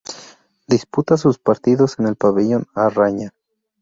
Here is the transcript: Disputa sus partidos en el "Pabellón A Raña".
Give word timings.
Disputa 0.65 1.15
sus 1.15 1.37
partidos 1.37 1.99
en 1.99 2.07
el 2.07 2.15
"Pabellón 2.15 2.65
A 2.73 2.89
Raña". 2.89 3.35